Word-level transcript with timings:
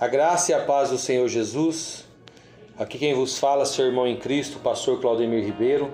A 0.00 0.08
graça 0.08 0.50
e 0.50 0.54
a 0.54 0.60
paz 0.60 0.88
do 0.88 0.96
Senhor 0.96 1.28
Jesus. 1.28 2.06
Aqui 2.78 2.96
quem 2.96 3.12
vos 3.12 3.38
fala, 3.38 3.66
seu 3.66 3.84
irmão 3.84 4.06
em 4.06 4.16
Cristo, 4.16 4.58
pastor 4.58 4.98
Claudemir 4.98 5.44
Ribeiro. 5.44 5.90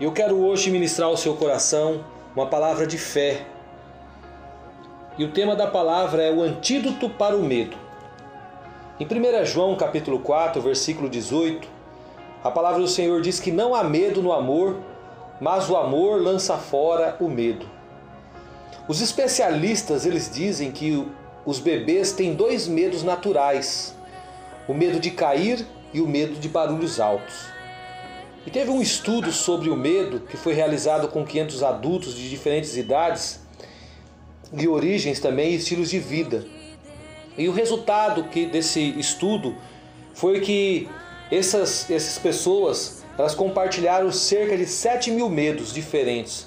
E 0.00 0.04
eu 0.04 0.12
quero 0.12 0.42
hoje 0.42 0.70
ministrar 0.70 1.10
ao 1.10 1.18
seu 1.18 1.36
coração 1.36 2.02
uma 2.34 2.46
palavra 2.46 2.86
de 2.86 2.96
fé. 2.96 3.44
E 5.18 5.24
o 5.26 5.32
tema 5.32 5.54
da 5.54 5.66
palavra 5.66 6.22
é 6.22 6.32
o 6.32 6.40
antídoto 6.40 7.10
para 7.10 7.36
o 7.36 7.42
medo. 7.42 7.76
Em 8.98 9.04
1 9.04 9.44
João 9.44 9.76
capítulo 9.76 10.20
4, 10.20 10.62
versículo 10.62 11.10
18, 11.10 11.68
a 12.42 12.50
palavra 12.50 12.80
do 12.80 12.88
Senhor 12.88 13.20
diz 13.20 13.38
que 13.38 13.52
não 13.52 13.74
há 13.74 13.84
medo 13.84 14.22
no 14.22 14.32
amor, 14.32 14.78
mas 15.38 15.68
o 15.68 15.76
amor 15.76 16.22
lança 16.22 16.56
fora 16.56 17.18
o 17.20 17.28
medo. 17.28 17.68
Os 18.88 19.02
especialistas 19.02 20.06
eles 20.06 20.30
dizem 20.34 20.72
que 20.72 21.06
os 21.46 21.60
bebês 21.60 22.10
têm 22.12 22.34
dois 22.34 22.66
medos 22.66 23.04
naturais: 23.04 23.94
o 24.66 24.74
medo 24.74 24.98
de 24.98 25.12
cair 25.12 25.64
e 25.94 26.00
o 26.00 26.08
medo 26.08 26.34
de 26.40 26.48
barulhos 26.48 26.98
altos. 26.98 27.46
E 28.44 28.50
teve 28.50 28.70
um 28.70 28.82
estudo 28.82 29.32
sobre 29.32 29.70
o 29.70 29.76
medo 29.76 30.20
que 30.20 30.36
foi 30.36 30.52
realizado 30.52 31.08
com 31.08 31.24
500 31.24 31.62
adultos 31.62 32.14
de 32.14 32.28
diferentes 32.28 32.76
idades 32.76 33.40
e 34.52 34.68
origens 34.68 35.20
também 35.20 35.52
e 35.52 35.56
estilos 35.56 35.90
de 35.90 35.98
vida. 35.98 36.44
E 37.38 37.48
o 37.48 37.52
resultado 37.52 38.24
que 38.24 38.46
desse 38.46 38.98
estudo 38.98 39.54
foi 40.14 40.40
que 40.40 40.88
essas, 41.30 41.90
essas 41.90 42.18
pessoas 42.18 43.04
elas 43.18 43.34
compartilharam 43.34 44.12
cerca 44.12 44.56
de 44.56 44.66
7 44.66 45.10
mil 45.10 45.28
medos 45.28 45.72
diferentes. 45.72 46.46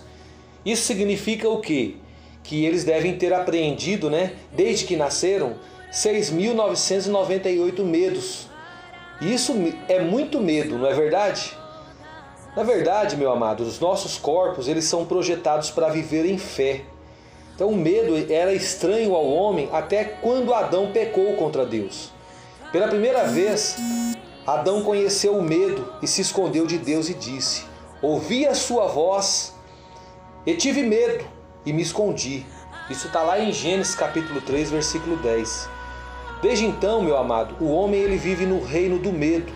Isso 0.65 0.83
significa 0.83 1.49
o 1.49 1.59
quê? 1.59 1.95
Que 2.43 2.65
eles 2.65 2.83
devem 2.83 3.17
ter 3.17 3.33
apreendido, 3.33 4.09
né, 4.09 4.33
desde 4.51 4.85
que 4.85 4.95
nasceram, 4.95 5.55
6.998 5.91 7.83
medos. 7.83 8.47
Isso 9.21 9.53
é 9.87 9.99
muito 9.99 10.39
medo, 10.39 10.77
não 10.77 10.87
é 10.87 10.93
verdade? 10.93 11.57
Na 12.55 12.63
verdade, 12.63 13.15
meu 13.15 13.31
amado, 13.31 13.63
os 13.63 13.79
nossos 13.79 14.17
corpos 14.17 14.67
eles 14.67 14.85
são 14.85 15.05
projetados 15.05 15.69
para 15.69 15.89
viver 15.89 16.25
em 16.25 16.37
fé. 16.37 16.81
Então 17.55 17.69
o 17.69 17.75
medo 17.75 18.15
era 18.31 18.53
estranho 18.53 19.13
ao 19.13 19.27
homem 19.27 19.69
até 19.71 20.03
quando 20.03 20.53
Adão 20.53 20.91
pecou 20.91 21.35
contra 21.35 21.65
Deus. 21.65 22.11
Pela 22.71 22.87
primeira 22.87 23.25
vez, 23.25 23.75
Adão 24.47 24.83
conheceu 24.83 25.37
o 25.37 25.43
medo 25.43 25.93
e 26.01 26.07
se 26.07 26.21
escondeu 26.21 26.65
de 26.65 26.77
Deus 26.77 27.09
e 27.09 27.13
disse: 27.13 27.65
Ouvi 28.01 28.47
a 28.47 28.55
sua 28.55 28.87
voz 28.87 29.53
e 30.45 30.55
tive 30.55 30.83
medo 30.83 31.25
e 31.65 31.73
me 31.73 31.81
escondi. 31.81 32.45
Isso 32.89 33.07
está 33.07 33.21
lá 33.21 33.39
em 33.39 33.51
Gênesis 33.51 33.95
capítulo 33.95 34.41
3, 34.41 34.71
versículo 34.71 35.17
10. 35.17 35.69
Desde 36.41 36.65
então, 36.65 37.01
meu 37.01 37.17
amado, 37.17 37.55
o 37.59 37.69
homem 37.71 37.99
ele 37.99 38.17
vive 38.17 38.45
no 38.45 38.63
reino 38.63 38.97
do 38.97 39.11
medo, 39.11 39.51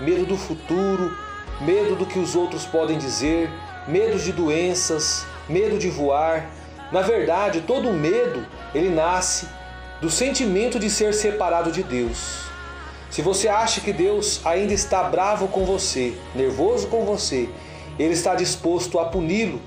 medo 0.00 0.26
do 0.26 0.36
futuro, 0.36 1.16
medo 1.60 1.96
do 1.96 2.06
que 2.06 2.18
os 2.18 2.36
outros 2.36 2.66
podem 2.66 2.98
dizer, 2.98 3.50
medo 3.86 4.18
de 4.18 4.32
doenças, 4.32 5.26
medo 5.48 5.78
de 5.78 5.88
voar. 5.88 6.50
Na 6.92 7.00
verdade, 7.00 7.62
todo 7.62 7.92
medo 7.92 8.46
ele 8.74 8.90
nasce 8.90 9.48
do 10.00 10.10
sentimento 10.10 10.78
de 10.78 10.88
ser 10.90 11.12
separado 11.14 11.72
de 11.72 11.82
Deus. 11.82 12.46
Se 13.10 13.22
você 13.22 13.48
acha 13.48 13.80
que 13.80 13.92
Deus 13.92 14.44
ainda 14.44 14.74
está 14.74 15.02
bravo 15.04 15.48
com 15.48 15.64
você, 15.64 16.14
nervoso 16.34 16.88
com 16.88 17.04
você, 17.04 17.48
ele 17.98 18.12
está 18.12 18.34
disposto 18.34 18.98
a 18.98 19.06
puni-lo 19.06 19.60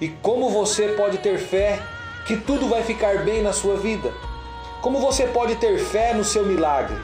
e 0.00 0.08
como 0.08 0.48
você 0.48 0.88
pode 0.88 1.18
ter 1.18 1.38
fé 1.38 1.78
que 2.26 2.36
tudo 2.36 2.68
vai 2.68 2.82
ficar 2.82 3.24
bem 3.24 3.42
na 3.42 3.52
sua 3.52 3.76
vida? 3.76 4.12
Como 4.80 4.98
você 4.98 5.26
pode 5.26 5.56
ter 5.56 5.78
fé 5.78 6.14
no 6.14 6.24
seu 6.24 6.46
milagre? 6.46 6.96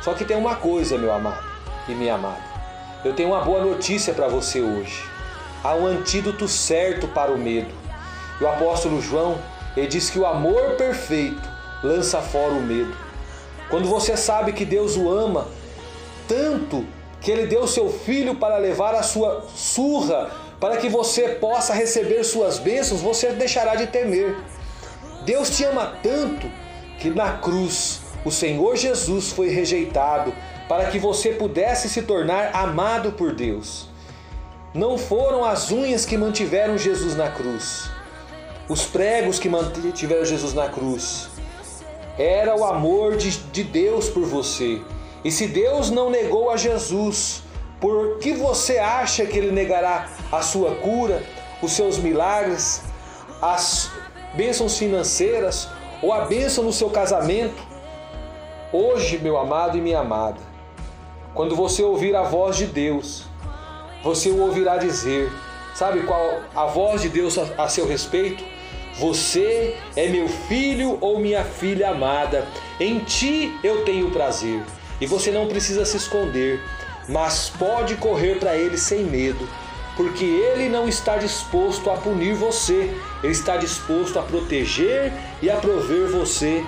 Só 0.00 0.14
que 0.14 0.24
tem 0.24 0.36
uma 0.36 0.54
coisa, 0.54 0.96
meu 0.96 1.12
amado 1.12 1.42
e 1.88 1.92
minha 1.92 2.14
amada. 2.14 2.42
Eu 3.04 3.14
tenho 3.14 3.30
uma 3.30 3.40
boa 3.40 3.64
notícia 3.64 4.14
para 4.14 4.28
você 4.28 4.60
hoje. 4.60 5.04
Há 5.62 5.74
um 5.74 5.86
antídoto 5.86 6.46
certo 6.46 7.08
para 7.08 7.32
o 7.32 7.38
medo. 7.38 7.74
O 8.40 8.46
apóstolo 8.46 9.00
João, 9.00 9.38
ele 9.76 9.86
diz 9.86 10.10
que 10.10 10.18
o 10.18 10.26
amor 10.26 10.72
perfeito 10.76 11.48
lança 11.82 12.20
fora 12.20 12.52
o 12.52 12.62
medo. 12.62 12.94
Quando 13.68 13.88
você 13.88 14.16
sabe 14.16 14.52
que 14.52 14.64
Deus 14.64 14.96
o 14.96 15.10
ama 15.10 15.46
tanto 16.28 16.86
que 17.20 17.30
ele 17.30 17.46
deu 17.46 17.66
seu 17.66 17.90
filho 17.90 18.36
para 18.36 18.56
levar 18.58 18.94
a 18.94 19.02
sua 19.02 19.44
surra 19.54 20.30
para 20.64 20.78
que 20.78 20.88
você 20.88 21.28
possa 21.28 21.74
receber 21.74 22.24
suas 22.24 22.58
bênçãos, 22.58 23.02
você 23.02 23.34
deixará 23.34 23.74
de 23.74 23.86
temer. 23.86 24.34
Deus 25.26 25.54
te 25.54 25.62
ama 25.62 25.98
tanto 26.02 26.50
que 26.98 27.10
na 27.10 27.36
cruz 27.36 28.00
o 28.24 28.30
Senhor 28.30 28.74
Jesus 28.74 29.30
foi 29.30 29.50
rejeitado 29.50 30.32
para 30.66 30.86
que 30.86 30.98
você 30.98 31.32
pudesse 31.32 31.90
se 31.90 32.00
tornar 32.00 32.56
amado 32.56 33.12
por 33.12 33.34
Deus. 33.34 33.90
Não 34.72 34.96
foram 34.96 35.44
as 35.44 35.70
unhas 35.70 36.06
que 36.06 36.16
mantiveram 36.16 36.78
Jesus 36.78 37.14
na 37.14 37.28
cruz, 37.28 37.90
os 38.66 38.86
pregos 38.86 39.38
que 39.38 39.50
mantiveram 39.50 40.24
Jesus 40.24 40.54
na 40.54 40.70
cruz. 40.70 41.28
Era 42.18 42.56
o 42.56 42.64
amor 42.64 43.18
de, 43.18 43.32
de 43.32 43.64
Deus 43.64 44.08
por 44.08 44.24
você. 44.24 44.80
E 45.22 45.30
se 45.30 45.46
Deus 45.46 45.90
não 45.90 46.08
negou 46.08 46.48
a 46.48 46.56
Jesus, 46.56 47.43
por 47.84 48.16
que 48.16 48.32
você 48.32 48.78
acha 48.78 49.26
que 49.26 49.36
ele 49.36 49.52
negará 49.52 50.08
a 50.32 50.40
sua 50.40 50.74
cura, 50.76 51.22
os 51.60 51.72
seus 51.72 51.98
milagres, 51.98 52.82
as 53.42 53.90
bênçãos 54.32 54.78
financeiras 54.78 55.68
ou 56.00 56.10
a 56.10 56.24
bênção 56.24 56.64
no 56.64 56.72
seu 56.72 56.88
casamento? 56.88 57.62
Hoje, 58.72 59.18
meu 59.18 59.36
amado 59.36 59.76
e 59.76 59.82
minha 59.82 59.98
amada, 59.98 60.40
quando 61.34 61.54
você 61.54 61.82
ouvir 61.82 62.16
a 62.16 62.22
voz 62.22 62.56
de 62.56 62.64
Deus, 62.64 63.26
você 64.02 64.30
o 64.30 64.40
ouvirá 64.40 64.78
dizer: 64.78 65.30
Sabe 65.74 66.04
qual 66.04 66.40
a 66.56 66.64
voz 66.64 67.02
de 67.02 67.10
Deus 67.10 67.36
a, 67.36 67.68
seu 67.68 67.86
respeito? 67.86 68.42
Você 68.98 69.76
é 69.94 70.08
meu 70.08 70.26
filho 70.26 70.96
ou 71.02 71.18
minha 71.18 71.44
filha 71.44 71.90
amada, 71.90 72.48
em 72.80 73.00
ti 73.00 73.54
eu 73.62 73.84
tenho 73.84 74.10
prazer. 74.10 74.62
E 74.98 75.06
você 75.06 75.30
não 75.30 75.46
precisa 75.46 75.84
se 75.84 75.98
esconder 75.98 76.62
mas 77.08 77.50
pode 77.50 77.96
correr 77.96 78.38
para 78.38 78.56
ele 78.56 78.78
sem 78.78 79.04
medo, 79.04 79.48
porque 79.96 80.24
ele 80.24 80.68
não 80.68 80.88
está 80.88 81.16
disposto 81.16 81.90
a 81.90 81.96
punir 81.96 82.34
você, 82.34 82.96
ele 83.22 83.32
está 83.32 83.56
disposto 83.56 84.18
a 84.18 84.22
proteger 84.22 85.12
e 85.40 85.50
a 85.50 85.56
prover 85.56 86.08
você 86.08 86.64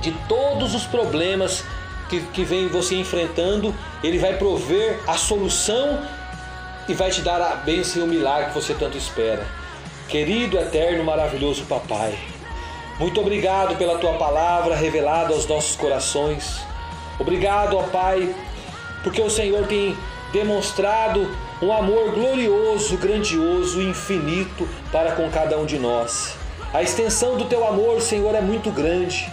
de 0.00 0.12
todos 0.28 0.74
os 0.74 0.84
problemas 0.84 1.64
que, 2.08 2.20
que 2.20 2.44
vem 2.44 2.68
você 2.68 2.94
enfrentando, 2.94 3.74
ele 4.02 4.18
vai 4.18 4.36
prover 4.36 5.00
a 5.06 5.14
solução 5.14 6.00
e 6.88 6.94
vai 6.94 7.10
te 7.10 7.22
dar 7.22 7.40
a 7.40 7.56
bênção 7.56 8.02
e 8.02 8.04
o 8.04 8.08
milagre 8.08 8.48
que 8.48 8.54
você 8.54 8.74
tanto 8.74 8.96
espera. 8.96 9.46
Querido, 10.08 10.56
eterno, 10.56 11.02
maravilhoso 11.02 11.64
Papai, 11.64 12.16
muito 12.98 13.20
obrigado 13.20 13.76
pela 13.76 13.98
tua 13.98 14.14
palavra 14.14 14.76
revelada 14.76 15.34
aos 15.34 15.46
nossos 15.46 15.74
corações. 15.74 16.60
Obrigado, 17.18 17.76
ó 17.76 17.82
Pai, 17.84 18.32
porque 19.06 19.22
o 19.22 19.30
Senhor 19.30 19.64
tem 19.68 19.96
demonstrado 20.32 21.30
um 21.62 21.72
amor 21.72 22.10
glorioso, 22.10 22.96
grandioso, 22.96 23.80
infinito 23.80 24.68
para 24.90 25.12
com 25.12 25.30
cada 25.30 25.56
um 25.56 25.64
de 25.64 25.78
nós. 25.78 26.34
A 26.74 26.82
extensão 26.82 27.36
do 27.36 27.44
teu 27.44 27.64
amor, 27.64 28.00
Senhor, 28.00 28.34
é 28.34 28.40
muito 28.40 28.68
grande. 28.72 29.32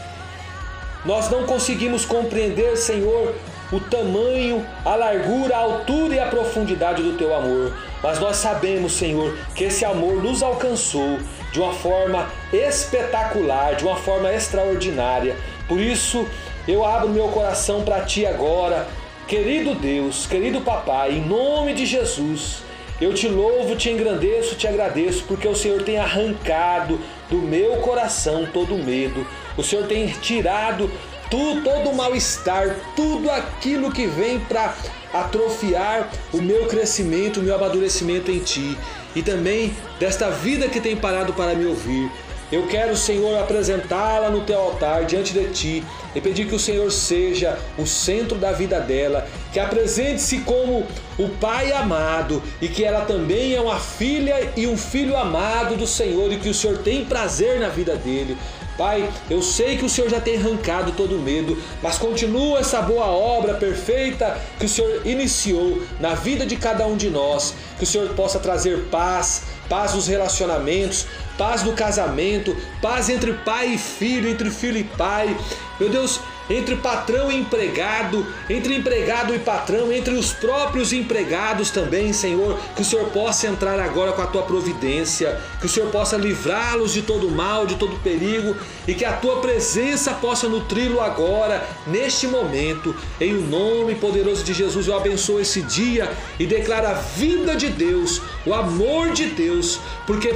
Nós 1.03 1.27
não 1.31 1.47
conseguimos 1.47 2.05
compreender, 2.05 2.77
Senhor, 2.77 3.33
o 3.71 3.79
tamanho, 3.79 4.63
a 4.85 4.93
largura, 4.93 5.55
a 5.55 5.61
altura 5.61 6.13
e 6.13 6.19
a 6.19 6.27
profundidade 6.27 7.01
do 7.01 7.17
teu 7.17 7.35
amor, 7.35 7.75
mas 8.03 8.19
nós 8.19 8.35
sabemos, 8.35 8.93
Senhor, 8.93 9.35
que 9.55 9.63
esse 9.63 9.83
amor 9.83 10.21
nos 10.21 10.43
alcançou 10.43 11.17
de 11.51 11.59
uma 11.59 11.73
forma 11.73 12.29
espetacular, 12.53 13.73
de 13.73 13.83
uma 13.83 13.95
forma 13.95 14.31
extraordinária. 14.31 15.35
Por 15.67 15.79
isso, 15.79 16.27
eu 16.67 16.85
abro 16.85 17.09
meu 17.09 17.29
coração 17.29 17.81
para 17.81 18.01
ti 18.01 18.23
agora, 18.23 18.87
Querido 19.27 19.73
Deus, 19.73 20.27
querido 20.27 20.59
Papai, 20.61 21.13
em 21.13 21.21
nome 21.21 21.73
de 21.73 21.85
Jesus, 21.85 22.57
eu 22.99 23.13
te 23.13 23.27
louvo, 23.27 23.75
te 23.75 23.89
engrandeço, 23.89 24.55
te 24.55 24.67
agradeço, 24.67 25.23
porque 25.25 25.47
o 25.47 25.55
Senhor 25.55 25.81
tem 25.81 25.97
arrancado 25.97 26.99
do 27.29 27.37
meu 27.37 27.77
coração 27.77 28.45
todo 28.53 28.75
medo, 28.75 29.25
o 29.57 29.63
Senhor 29.63 29.87
tem 29.87 30.07
tirado 30.07 30.91
tu, 31.31 31.61
todo 31.63 31.89
o 31.89 31.95
mal-estar, 31.95 32.75
tudo 32.97 33.31
aquilo 33.31 33.91
que 33.91 34.05
vem 34.05 34.39
para 34.41 34.75
atrofiar 35.13 36.11
o 36.33 36.41
meu 36.41 36.67
crescimento, 36.67 37.39
o 37.39 37.43
meu 37.43 37.55
amadurecimento 37.55 38.29
em 38.29 38.39
Ti, 38.39 38.77
e 39.15 39.23
também 39.23 39.73
desta 39.99 40.29
vida 40.29 40.67
que 40.67 40.81
tem 40.81 40.97
parado 40.97 41.33
para 41.33 41.55
me 41.55 41.65
ouvir. 41.65 42.11
Eu 42.53 42.67
quero, 42.67 42.95
Senhor, 42.95 43.39
apresentá-la 43.39 44.29
no 44.29 44.41
teu 44.41 44.59
altar 44.59 45.05
diante 45.05 45.33
de 45.33 45.45
ti 45.45 45.83
e 46.13 46.21
pedir 46.21 46.47
que 46.47 46.53
o 46.53 46.59
Senhor 46.59 46.91
seja 46.91 47.57
o 47.79 47.87
centro 47.87 48.37
da 48.37 48.51
vida 48.51 48.79
dela, 48.79 49.27
que 49.51 49.59
apresente-se 49.59 50.41
como 50.41 50.85
o 51.17 51.29
Pai 51.29 51.71
amado 51.71 52.43
e 52.61 52.67
que 52.67 52.83
ela 52.83 53.05
também 53.05 53.55
é 53.55 53.59
uma 53.59 53.79
filha 53.79 54.51
e 54.55 54.67
um 54.67 54.77
filho 54.77 55.17
amado 55.17 55.75
do 55.75 55.87
Senhor 55.87 56.31
e 56.31 56.37
que 56.37 56.47
o 56.47 56.53
Senhor 56.53 56.77
tem 56.77 57.03
prazer 57.03 57.59
na 57.59 57.69
vida 57.69 57.95
dele. 57.95 58.37
Pai, 58.77 59.07
eu 59.29 59.41
sei 59.41 59.77
que 59.77 59.85
o 59.85 59.89
Senhor 59.89 60.09
já 60.09 60.19
tem 60.19 60.37
arrancado 60.37 60.93
todo 60.93 61.15
o 61.15 61.19
medo, 61.19 61.57
mas 61.81 61.97
continua 61.97 62.59
essa 62.59 62.81
boa 62.81 63.05
obra 63.05 63.53
perfeita 63.53 64.39
que 64.59 64.65
o 64.65 64.69
Senhor 64.69 65.05
iniciou 65.05 65.81
na 65.99 66.15
vida 66.15 66.45
de 66.45 66.55
cada 66.55 66.85
um 66.87 66.97
de 66.97 67.09
nós. 67.09 67.53
Que 67.77 67.83
o 67.83 67.87
Senhor 67.87 68.09
possa 68.15 68.39
trazer 68.39 68.85
paz, 68.85 69.43
paz 69.69 69.93
nos 69.93 70.07
relacionamentos, 70.07 71.05
paz 71.37 71.63
no 71.63 71.73
casamento, 71.73 72.55
paz 72.81 73.09
entre 73.09 73.33
pai 73.33 73.73
e 73.73 73.77
filho, 73.77 74.29
entre 74.29 74.49
filho 74.49 74.77
e 74.77 74.83
pai. 74.83 75.37
Meu 75.79 75.89
Deus, 75.89 76.19
entre 76.49 76.75
patrão 76.75 77.31
e 77.31 77.37
empregado, 77.37 78.25
entre 78.49 78.75
empregado 78.75 79.33
e 79.33 79.39
patrão, 79.39 79.91
entre 79.91 80.13
os 80.13 80.33
próprios 80.33 80.91
empregados 80.93 81.69
também, 81.69 82.11
Senhor, 82.11 82.59
que 82.75 82.81
o 82.81 82.85
Senhor 82.85 83.09
possa 83.09 83.47
entrar 83.47 83.79
agora 83.79 84.11
com 84.11 84.21
a 84.21 84.27
tua 84.27 84.43
providência, 84.43 85.39
que 85.59 85.65
o 85.65 85.69
Senhor 85.69 85.89
possa 85.89 86.17
livrá-los 86.17 86.93
de 86.93 87.01
todo 87.01 87.29
mal, 87.31 87.65
de 87.65 87.75
todo 87.75 87.99
perigo 87.99 88.55
e 88.87 88.93
que 88.93 89.05
a 89.05 89.13
tua 89.13 89.37
presença 89.37 90.13
possa 90.13 90.47
nutri-lo 90.47 90.99
agora, 90.99 91.65
neste 91.87 92.27
momento. 92.27 92.95
Em 93.19 93.33
o 93.33 93.41
nome 93.41 93.95
poderoso 93.95 94.43
de 94.43 94.53
Jesus, 94.53 94.87
eu 94.87 94.97
abençoo 94.97 95.39
esse 95.39 95.61
dia 95.61 96.11
e 96.39 96.45
declaro 96.45 96.87
a 96.87 96.93
vida 96.93 97.55
de 97.55 97.69
Deus, 97.69 98.21
o 98.45 98.53
amor 98.53 99.11
de 99.11 99.27
Deus, 99.27 99.79
porque 100.05 100.33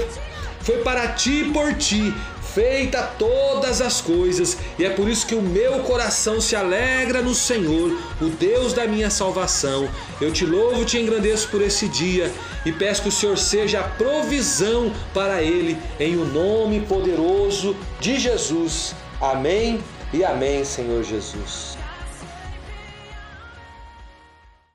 foi 0.62 0.78
para 0.80 1.08
ti 1.10 1.42
e 1.42 1.52
por 1.52 1.74
ti 1.76 2.14
feita 2.58 3.04
todas 3.20 3.82
as 3.82 4.02
coisas, 4.02 4.58
e 4.80 4.84
é 4.84 4.90
por 4.90 5.08
isso 5.08 5.28
que 5.28 5.36
o 5.36 5.42
meu 5.44 5.78
coração 5.82 6.42
se 6.42 6.56
alegra 6.56 7.22
no 7.22 7.36
Senhor, 7.36 7.96
o 8.20 8.30
Deus 8.30 8.74
da 8.74 8.88
minha 8.88 9.12
salvação. 9.12 9.88
Eu 10.20 10.34
te 10.34 10.44
louvo, 10.44 10.84
te 10.84 10.98
engrandeço 10.98 11.50
por 11.50 11.62
esse 11.62 11.88
dia 11.88 12.34
e 12.66 12.72
peço 12.72 13.04
que 13.04 13.10
o 13.10 13.12
Senhor 13.12 13.38
seja 13.38 13.82
a 13.82 13.84
provisão 13.84 14.92
para 15.14 15.44
ele, 15.44 15.78
em 16.00 16.16
o 16.16 16.26
nome 16.26 16.82
poderoso 16.82 17.76
de 18.00 18.18
Jesus. 18.18 18.96
Amém 19.22 19.80
e 20.12 20.24
amém, 20.24 20.66
Senhor 20.66 21.04
Jesus. 21.04 21.77